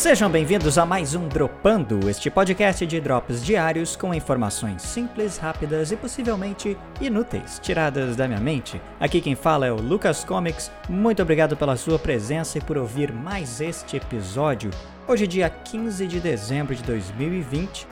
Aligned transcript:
Sejam 0.00 0.30
bem-vindos 0.30 0.78
a 0.78 0.86
mais 0.86 1.14
um 1.14 1.28
Dropando, 1.28 2.08
este 2.08 2.30
podcast 2.30 2.86
de 2.86 3.00
drops 3.00 3.44
diários 3.44 3.94
com 3.94 4.14
informações 4.14 4.80
simples, 4.80 5.36
rápidas 5.36 5.92
e 5.92 5.96
possivelmente 5.96 6.76
inúteis, 7.00 7.60
tiradas 7.62 8.16
da 8.16 8.26
minha 8.26 8.40
mente. 8.40 8.80
Aqui 8.98 9.20
quem 9.20 9.34
fala 9.34 9.66
é 9.66 9.70
o 9.70 9.76
Lucas 9.76 10.24
Comics. 10.24 10.72
Muito 10.88 11.20
obrigado 11.20 11.56
pela 11.56 11.76
sua 11.76 11.98
presença 11.98 12.56
e 12.56 12.60
por 12.60 12.78
ouvir 12.78 13.12
mais 13.12 13.60
este 13.60 13.98
episódio. 13.98 14.70
Hoje, 15.06 15.26
dia 15.26 15.50
15 15.50 16.06
de 16.06 16.18
dezembro 16.18 16.74
de 16.74 16.82
2020, 16.82 17.86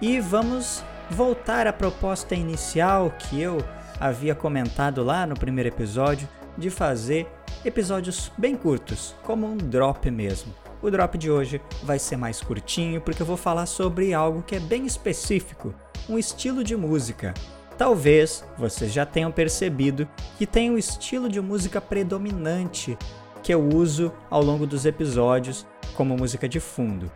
e 0.00 0.20
vamos 0.20 0.84
voltar 1.10 1.66
à 1.66 1.72
proposta 1.72 2.34
inicial 2.34 3.12
que 3.18 3.40
eu 3.40 3.58
havia 3.98 4.34
comentado 4.34 5.02
lá 5.02 5.26
no 5.26 5.34
primeiro 5.34 5.68
episódio 5.68 6.28
de 6.56 6.68
fazer 6.68 7.26
episódios 7.64 8.30
bem 8.36 8.54
curtos, 8.54 9.14
como 9.22 9.46
um 9.46 9.56
drop 9.56 10.10
mesmo. 10.10 10.54
O 10.82 10.90
drop 10.90 11.16
de 11.16 11.30
hoje 11.30 11.60
vai 11.82 11.98
ser 11.98 12.16
mais 12.16 12.40
curtinho 12.40 13.00
porque 13.00 13.22
eu 13.22 13.26
vou 13.26 13.36
falar 13.36 13.66
sobre 13.66 14.12
algo 14.12 14.42
que 14.42 14.56
é 14.56 14.60
bem 14.60 14.84
específico, 14.84 15.74
um 16.08 16.18
estilo 16.18 16.62
de 16.62 16.76
música. 16.76 17.32
Talvez 17.78 18.44
vocês 18.56 18.92
já 18.92 19.04
tenham 19.04 19.32
percebido 19.32 20.08
que 20.38 20.46
tem 20.46 20.70
um 20.70 20.78
estilo 20.78 21.28
de 21.28 21.40
música 21.40 21.80
predominante 21.80 22.96
que 23.42 23.52
eu 23.52 23.66
uso 23.66 24.12
ao 24.30 24.42
longo 24.42 24.66
dos 24.66 24.84
episódios 24.86 25.66
como 25.94 26.16
música 26.16 26.48
de 26.48 26.60
fundo. 26.60 27.10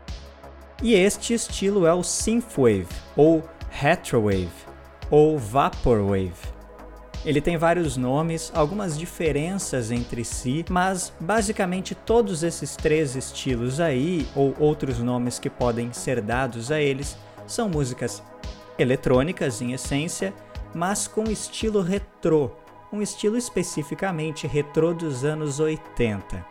E 0.83 0.95
este 0.95 1.35
estilo 1.35 1.87
é 1.87 1.93
o 1.93 2.03
synthwave 2.03 2.89
ou 3.15 3.45
retrowave 3.69 4.49
ou 5.11 5.39
vaporwave. 5.39 6.61
Ele 7.23 7.41
tem 7.43 7.59
vários 7.59 7.99
nomes, 7.99 8.51
algumas 8.55 8.99
diferenças 8.99 9.91
entre 9.91 10.25
si, 10.25 10.65
mas 10.71 11.13
basicamente 11.21 11.95
todos 11.95 12.43
esses 12.43 12.77
três 12.77 13.15
estilos 13.15 13.79
aí, 13.79 14.27
ou 14.35 14.55
outros 14.59 14.99
nomes 15.01 15.39
que 15.39 15.51
podem 15.51 15.93
ser 15.93 16.23
dados 16.23 16.73
a 16.73 16.81
eles, 16.81 17.19
são 17.47 17.69
músicas 17.69 18.23
eletrônicas 18.79 19.61
em 19.61 19.73
essência, 19.73 20.33
mas 20.75 21.07
com 21.07 21.25
estilo 21.25 21.83
retrô, 21.83 22.53
um 22.91 23.03
estilo 23.03 23.37
especificamente 23.37 24.47
retrô 24.47 24.95
dos 24.95 25.23
anos 25.23 25.61
80. 25.61 26.43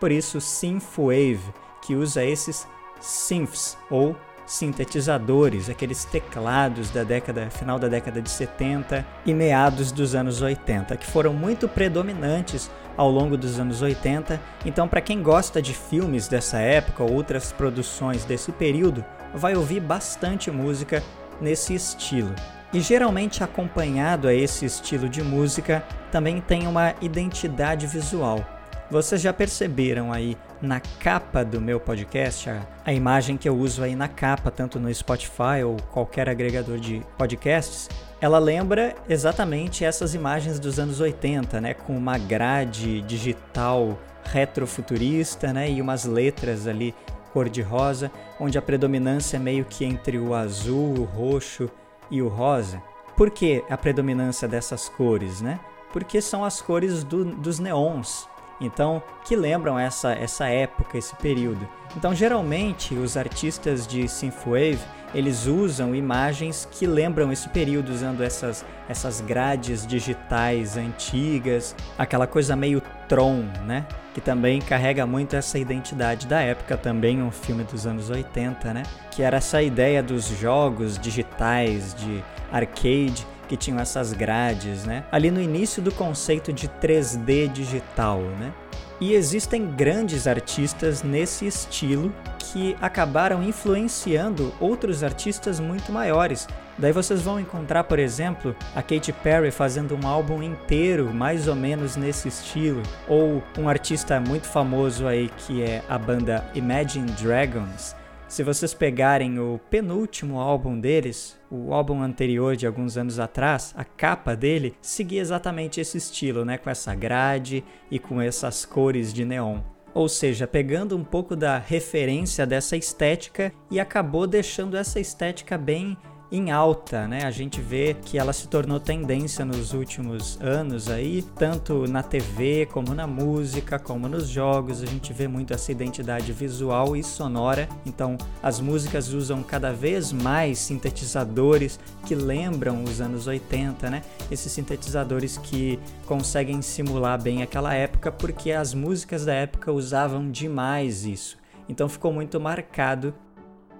Por 0.00 0.10
isso, 0.10 0.40
synthwave, 0.40 1.42
que 1.82 1.94
usa 1.94 2.24
esses 2.24 2.66
synths 3.00 3.76
ou 3.90 4.16
sintetizadores, 4.48 5.68
aqueles 5.68 6.04
teclados 6.06 6.90
da 6.90 7.04
década 7.04 7.50
final 7.50 7.78
da 7.78 7.86
década 7.86 8.22
de 8.22 8.30
70 8.30 9.06
e 9.26 9.34
meados 9.34 9.92
dos 9.92 10.14
anos 10.14 10.40
80, 10.40 10.96
que 10.96 11.06
foram 11.06 11.34
muito 11.34 11.68
predominantes 11.68 12.70
ao 12.96 13.10
longo 13.10 13.36
dos 13.36 13.60
anos 13.60 13.82
80. 13.82 14.40
Então, 14.64 14.88
para 14.88 15.02
quem 15.02 15.22
gosta 15.22 15.60
de 15.60 15.74
filmes 15.74 16.26
dessa 16.28 16.58
época 16.58 17.04
ou 17.04 17.12
outras 17.12 17.52
produções 17.52 18.24
desse 18.24 18.50
período, 18.50 19.04
vai 19.34 19.54
ouvir 19.54 19.80
bastante 19.80 20.50
música 20.50 21.02
nesse 21.40 21.74
estilo. 21.74 22.34
E 22.72 22.80
geralmente 22.80 23.44
acompanhado 23.44 24.28
a 24.28 24.34
esse 24.34 24.64
estilo 24.64 25.08
de 25.08 25.22
música 25.22 25.84
também 26.10 26.40
tem 26.40 26.66
uma 26.66 26.94
identidade 27.00 27.86
visual. 27.86 28.57
Vocês 28.90 29.20
já 29.20 29.34
perceberam 29.34 30.10
aí 30.10 30.34
na 30.62 30.80
capa 30.80 31.44
do 31.44 31.60
meu 31.60 31.78
podcast, 31.78 32.48
a, 32.48 32.66
a, 32.86 32.92
imagem 32.92 33.36
que 33.36 33.46
eu 33.46 33.54
uso 33.54 33.82
aí 33.82 33.94
na 33.94 34.08
capa, 34.08 34.50
tanto 34.50 34.80
no 34.80 34.92
Spotify 34.94 35.62
ou 35.62 35.76
qualquer 35.92 36.26
agregador 36.26 36.78
de 36.78 37.02
podcasts, 37.18 37.90
ela 38.18 38.38
lembra 38.38 38.94
exatamente 39.06 39.84
essas 39.84 40.14
imagens 40.14 40.58
dos 40.58 40.78
anos 40.78 41.00
80, 41.00 41.60
né, 41.60 41.74
com 41.74 41.94
uma 41.94 42.16
grade 42.16 43.02
digital 43.02 43.98
retrofuturista, 44.24 45.52
né, 45.52 45.70
e 45.70 45.82
umas 45.82 46.06
letras 46.06 46.66
ali 46.66 46.94
cor-de-rosa, 47.34 48.10
onde 48.40 48.56
a 48.56 48.62
predominância 48.62 49.36
é 49.36 49.40
meio 49.40 49.66
que 49.66 49.84
entre 49.84 50.18
o 50.18 50.34
azul, 50.34 50.98
o 50.98 51.04
roxo 51.04 51.70
e 52.10 52.22
o 52.22 52.28
rosa. 52.28 52.82
Por 53.18 53.30
que 53.30 53.62
a 53.68 53.76
predominância 53.76 54.48
dessas 54.48 54.88
cores, 54.88 55.42
né? 55.42 55.60
Porque 55.92 56.22
são 56.22 56.42
as 56.42 56.62
cores 56.62 57.04
do, 57.04 57.24
dos 57.24 57.58
neons, 57.58 58.28
então, 58.60 59.02
que 59.24 59.36
lembram 59.36 59.78
essa, 59.78 60.12
essa 60.12 60.46
época, 60.48 60.98
esse 60.98 61.14
período. 61.16 61.68
Então, 61.96 62.14
geralmente, 62.14 62.94
os 62.94 63.16
artistas 63.16 63.86
de 63.86 64.08
synthwave, 64.08 64.80
eles 65.14 65.46
usam 65.46 65.94
imagens 65.94 66.68
que 66.70 66.86
lembram 66.86 67.32
esse 67.32 67.48
período, 67.48 67.90
usando 67.90 68.22
essas, 68.22 68.64
essas 68.88 69.20
grades 69.20 69.86
digitais 69.86 70.76
antigas, 70.76 71.74
aquela 71.96 72.26
coisa 72.26 72.54
meio 72.54 72.82
Tron, 73.08 73.44
né? 73.64 73.86
Que 74.12 74.20
também 74.20 74.60
carrega 74.60 75.06
muito 75.06 75.34
essa 75.34 75.58
identidade 75.58 76.26
da 76.26 76.40
época, 76.40 76.76
também 76.76 77.22
um 77.22 77.30
filme 77.30 77.64
dos 77.64 77.86
anos 77.86 78.10
80, 78.10 78.74
né? 78.74 78.82
Que 79.10 79.22
era 79.22 79.38
essa 79.38 79.62
ideia 79.62 80.02
dos 80.02 80.26
jogos 80.26 80.98
digitais 80.98 81.94
de 81.94 82.22
arcade 82.52 83.26
que 83.48 83.56
tinham 83.56 83.80
essas 83.80 84.12
grades, 84.12 84.84
né? 84.84 85.04
Ali 85.10 85.30
no 85.30 85.40
início 85.40 85.82
do 85.82 85.90
conceito 85.90 86.52
de 86.52 86.68
3D 86.68 87.48
digital, 87.48 88.20
né? 88.20 88.52
E 89.00 89.14
existem 89.14 89.66
grandes 89.66 90.26
artistas 90.26 91.02
nesse 91.02 91.46
estilo 91.46 92.12
que 92.38 92.76
acabaram 92.80 93.42
influenciando 93.42 94.52
outros 94.58 95.04
artistas 95.04 95.60
muito 95.60 95.92
maiores. 95.92 96.48
Daí 96.76 96.92
vocês 96.92 97.22
vão 97.22 97.38
encontrar, 97.38 97.84
por 97.84 97.98
exemplo, 97.98 98.56
a 98.74 98.82
Katy 98.82 99.12
Perry 99.12 99.50
fazendo 99.50 99.96
um 99.96 100.06
álbum 100.06 100.42
inteiro 100.42 101.12
mais 101.12 101.46
ou 101.46 101.54
menos 101.54 101.96
nesse 101.96 102.28
estilo, 102.28 102.82
ou 103.06 103.42
um 103.58 103.68
artista 103.68 104.20
muito 104.20 104.46
famoso 104.46 105.06
aí 105.06 105.30
que 105.38 105.62
é 105.62 105.82
a 105.88 105.98
banda 105.98 106.44
Imagine 106.54 107.10
Dragons, 107.12 107.94
se 108.28 108.42
vocês 108.42 108.74
pegarem 108.74 109.38
o 109.38 109.58
penúltimo 109.70 110.38
álbum 110.38 110.78
deles, 110.78 111.40
o 111.50 111.72
álbum 111.72 112.02
anterior 112.02 112.54
de 112.54 112.66
alguns 112.66 112.98
anos 112.98 113.18
atrás, 113.18 113.72
a 113.74 113.84
capa 113.84 114.36
dele 114.36 114.74
seguia 114.82 115.22
exatamente 115.22 115.80
esse 115.80 115.96
estilo, 115.96 116.44
né, 116.44 116.58
com 116.58 116.68
essa 116.68 116.94
grade 116.94 117.64
e 117.90 117.98
com 117.98 118.20
essas 118.20 118.66
cores 118.66 119.14
de 119.14 119.24
neon. 119.24 119.60
Ou 119.94 120.08
seja, 120.10 120.46
pegando 120.46 120.94
um 120.94 121.02
pouco 121.02 121.34
da 121.34 121.56
referência 121.56 122.46
dessa 122.46 122.76
estética 122.76 123.50
e 123.70 123.80
acabou 123.80 124.26
deixando 124.26 124.76
essa 124.76 125.00
estética 125.00 125.56
bem 125.56 125.96
em 126.30 126.50
alta, 126.50 127.08
né? 127.08 127.24
A 127.24 127.30
gente 127.30 127.60
vê 127.60 127.94
que 127.94 128.18
ela 128.18 128.32
se 128.32 128.48
tornou 128.48 128.78
tendência 128.78 129.44
nos 129.44 129.72
últimos 129.72 130.38
anos 130.40 130.88
aí, 130.88 131.22
tanto 131.36 131.86
na 131.88 132.02
TV 132.02 132.66
como 132.66 132.94
na 132.94 133.06
música, 133.06 133.78
como 133.78 134.08
nos 134.08 134.28
jogos. 134.28 134.82
A 134.82 134.86
gente 134.86 135.12
vê 135.12 135.26
muito 135.26 135.54
essa 135.54 135.72
identidade 135.72 136.32
visual 136.32 136.96
e 136.96 137.02
sonora. 137.02 137.68
Então, 137.86 138.16
as 138.42 138.60
músicas 138.60 139.12
usam 139.12 139.42
cada 139.42 139.72
vez 139.72 140.12
mais 140.12 140.58
sintetizadores 140.58 141.80
que 142.04 142.14
lembram 142.14 142.84
os 142.84 143.00
anos 143.00 143.26
80, 143.26 143.88
né? 143.88 144.02
Esses 144.30 144.52
sintetizadores 144.52 145.38
que 145.38 145.78
conseguem 146.06 146.60
simular 146.60 147.20
bem 147.20 147.42
aquela 147.42 147.74
época, 147.74 148.12
porque 148.12 148.52
as 148.52 148.74
músicas 148.74 149.24
da 149.24 149.32
época 149.32 149.72
usavam 149.72 150.30
demais 150.30 151.04
isso. 151.04 151.38
Então 151.68 151.88
ficou 151.88 152.12
muito 152.12 152.40
marcado 152.40 153.14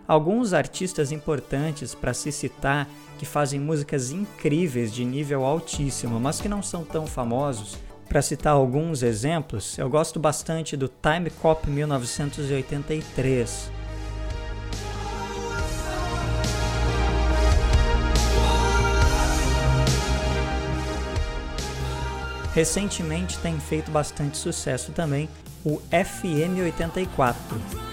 Alguns 0.09 0.55
artistas 0.55 1.13
importantes 1.13 1.95
para 1.95 2.15
se 2.15 2.33
citar 2.33 2.89
que 3.19 3.27
fazem 3.27 3.61
músicas 3.61 4.11
incríveis 4.11 4.91
de 4.91 5.05
nível 5.05 5.45
altíssimo, 5.45 6.19
mas 6.19 6.41
que 6.41 6.49
não 6.49 6.63
são 6.63 6.83
tão 6.83 7.07
famosos. 7.07 7.77
Para 8.09 8.23
citar 8.23 8.55
alguns 8.55 9.03
exemplos, 9.03 9.77
eu 9.77 9.91
gosto 9.91 10.19
bastante 10.19 10.79
do 10.79 10.89
Time 10.89 11.29
Cop 11.29 11.69
1983, 11.69 13.71
Recentemente 22.55 23.39
tem 23.39 23.61
feito 23.61 23.91
bastante 23.91 24.37
sucesso 24.37 24.91
também 24.91 25.29
o 25.65 25.81
FM84. 25.93 27.88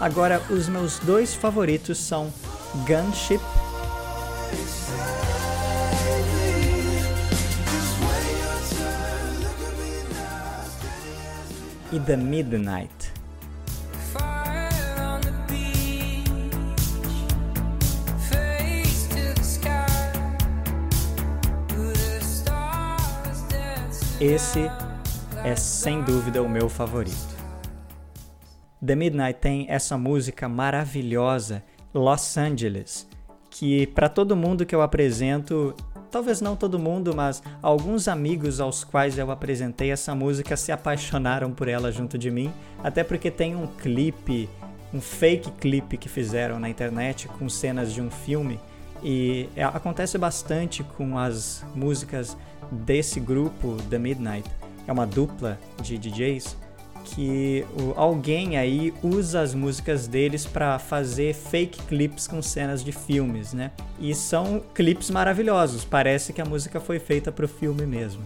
Agora, 0.00 0.40
os 0.48 0.66
meus 0.66 0.98
dois 1.00 1.34
favoritos 1.34 1.98
são 1.98 2.32
Gunship 2.86 3.44
e 11.92 12.00
The 12.00 12.16
Midnight. 12.16 13.12
Esse 24.18 24.70
é 25.44 25.56
sem 25.56 26.02
dúvida 26.02 26.42
o 26.42 26.48
meu 26.48 26.68
favorito. 26.68 27.29
The 28.84 28.96
Midnight 28.96 29.40
tem 29.40 29.66
essa 29.68 29.98
música 29.98 30.48
maravilhosa, 30.48 31.62
Los 31.92 32.38
Angeles, 32.38 33.06
que 33.50 33.86
para 33.88 34.08
todo 34.08 34.34
mundo 34.34 34.64
que 34.64 34.74
eu 34.74 34.80
apresento, 34.80 35.74
talvez 36.10 36.40
não 36.40 36.56
todo 36.56 36.78
mundo, 36.78 37.14
mas 37.14 37.42
alguns 37.60 38.08
amigos 38.08 38.58
aos 38.58 38.82
quais 38.82 39.18
eu 39.18 39.30
apresentei 39.30 39.90
essa 39.90 40.14
música 40.14 40.56
se 40.56 40.72
apaixonaram 40.72 41.52
por 41.52 41.68
ela 41.68 41.92
junto 41.92 42.16
de 42.16 42.30
mim, 42.30 42.50
até 42.82 43.04
porque 43.04 43.30
tem 43.30 43.54
um 43.54 43.66
clipe, 43.66 44.48
um 44.94 45.00
fake 45.00 45.50
clipe 45.52 45.98
que 45.98 46.08
fizeram 46.08 46.58
na 46.58 46.68
internet 46.70 47.28
com 47.28 47.50
cenas 47.50 47.92
de 47.92 48.00
um 48.00 48.10
filme 48.10 48.58
e 49.02 49.48
é, 49.56 49.64
acontece 49.64 50.16
bastante 50.16 50.82
com 50.82 51.18
as 51.18 51.64
músicas 51.74 52.36
desse 52.70 53.20
grupo, 53.20 53.76
The 53.90 53.98
Midnight. 53.98 54.48
É 54.86 54.92
uma 54.92 55.06
dupla 55.06 55.58
de 55.82 55.98
DJs 55.98 56.56
que 57.04 57.66
alguém 57.96 58.56
aí 58.56 58.92
usa 59.02 59.40
as 59.40 59.54
músicas 59.54 60.06
deles 60.06 60.46
para 60.46 60.78
fazer 60.78 61.34
fake 61.34 61.82
clips 61.82 62.26
com 62.26 62.40
cenas 62.40 62.84
de 62.84 62.92
filmes, 62.92 63.52
né? 63.52 63.70
E 63.98 64.14
são 64.14 64.62
clipes 64.74 65.10
maravilhosos, 65.10 65.84
parece 65.84 66.32
que 66.32 66.40
a 66.40 66.44
música 66.44 66.80
foi 66.80 66.98
feita 66.98 67.32
para 67.32 67.44
o 67.44 67.48
filme 67.48 67.86
mesmo. 67.86 68.22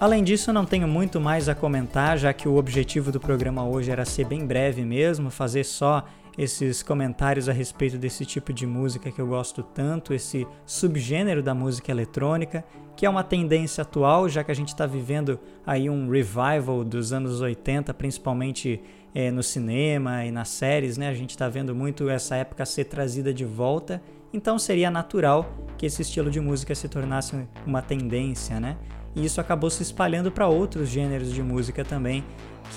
Além 0.00 0.22
disso, 0.22 0.52
não 0.52 0.64
tenho 0.64 0.86
muito 0.86 1.20
mais 1.20 1.48
a 1.48 1.54
comentar, 1.54 2.16
já 2.16 2.32
que 2.32 2.48
o 2.48 2.56
objetivo 2.56 3.10
do 3.10 3.18
programa 3.18 3.66
hoje 3.66 3.90
era 3.90 4.04
ser 4.04 4.26
bem 4.26 4.46
breve 4.46 4.84
mesmo, 4.84 5.28
fazer 5.28 5.64
só 5.64 6.04
esses 6.38 6.84
comentários 6.84 7.48
a 7.48 7.52
respeito 7.52 7.98
desse 7.98 8.24
tipo 8.24 8.52
de 8.52 8.64
música 8.64 9.10
que 9.10 9.20
eu 9.20 9.26
gosto 9.26 9.60
tanto, 9.60 10.14
esse 10.14 10.46
subgênero 10.64 11.42
da 11.42 11.52
música 11.52 11.90
eletrônica, 11.90 12.64
que 12.96 13.04
é 13.04 13.10
uma 13.10 13.24
tendência 13.24 13.82
atual, 13.82 14.28
já 14.28 14.44
que 14.44 14.52
a 14.52 14.54
gente 14.54 14.68
está 14.68 14.86
vivendo 14.86 15.40
aí 15.66 15.90
um 15.90 16.08
revival 16.08 16.84
dos 16.84 17.12
anos 17.12 17.40
80, 17.40 17.92
principalmente 17.92 18.80
é, 19.12 19.32
no 19.32 19.42
cinema 19.42 20.24
e 20.24 20.30
nas 20.30 20.48
séries, 20.48 20.96
né? 20.96 21.08
A 21.08 21.14
gente 21.14 21.30
está 21.30 21.48
vendo 21.48 21.74
muito 21.74 22.08
essa 22.08 22.36
época 22.36 22.64
ser 22.64 22.84
trazida 22.84 23.34
de 23.34 23.44
volta, 23.44 24.00
então 24.32 24.58
seria 24.60 24.92
natural 24.92 25.50
que 25.76 25.86
esse 25.86 26.02
estilo 26.02 26.30
de 26.30 26.40
música 26.40 26.72
se 26.72 26.88
tornasse 26.88 27.34
uma 27.66 27.82
tendência, 27.82 28.60
né? 28.60 28.76
E 29.18 29.24
isso 29.24 29.40
acabou 29.40 29.68
se 29.68 29.82
espalhando 29.82 30.30
para 30.30 30.46
outros 30.46 30.88
gêneros 30.88 31.32
de 31.32 31.42
música 31.42 31.84
também, 31.84 32.24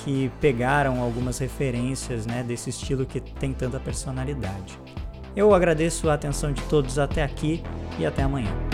que 0.03 0.31
pegaram 0.41 0.99
algumas 0.99 1.37
referências 1.37 2.25
né, 2.25 2.41
desse 2.41 2.71
estilo 2.71 3.05
que 3.05 3.19
tem 3.19 3.53
tanta 3.53 3.79
personalidade. 3.79 4.79
Eu 5.35 5.53
agradeço 5.53 6.09
a 6.09 6.15
atenção 6.15 6.51
de 6.51 6.63
todos 6.63 6.97
até 6.97 7.23
aqui 7.23 7.61
e 7.99 8.07
até 8.07 8.23
amanhã. 8.23 8.70